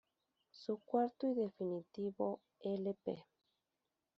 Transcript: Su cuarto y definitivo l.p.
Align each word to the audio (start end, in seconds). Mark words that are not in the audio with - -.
Su 0.49 0.79
cuarto 0.79 1.27
y 1.27 1.35
definitivo 1.35 2.41
l.p. 2.63 3.23